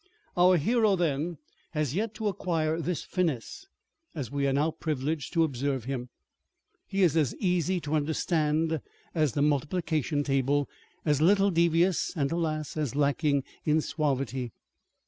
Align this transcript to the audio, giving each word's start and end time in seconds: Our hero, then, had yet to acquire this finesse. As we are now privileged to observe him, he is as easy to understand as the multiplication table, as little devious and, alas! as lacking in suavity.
Our 0.35 0.57
hero, 0.57 0.95
then, 0.95 1.37
had 1.73 1.91
yet 1.91 2.15
to 2.15 2.27
acquire 2.27 2.81
this 2.81 3.03
finesse. 3.03 3.67
As 4.15 4.31
we 4.31 4.47
are 4.47 4.53
now 4.53 4.71
privileged 4.71 5.31
to 5.33 5.43
observe 5.43 5.83
him, 5.83 6.09
he 6.87 7.03
is 7.03 7.15
as 7.15 7.35
easy 7.35 7.79
to 7.81 7.93
understand 7.93 8.81
as 9.13 9.33
the 9.33 9.43
multiplication 9.43 10.23
table, 10.23 10.67
as 11.05 11.21
little 11.21 11.51
devious 11.51 12.17
and, 12.17 12.31
alas! 12.31 12.75
as 12.77 12.95
lacking 12.95 13.43
in 13.63 13.79
suavity. 13.79 14.53